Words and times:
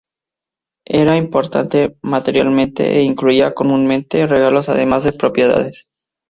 Era 0.87 1.15
importante 1.23 1.79
materialmente 2.01 2.81
e 2.97 3.03
incluía 3.03 3.53
comúnmente 3.53 4.25
regalos 4.25 4.67
además 4.67 5.03
de 5.03 5.13
propiedades. 5.13 5.85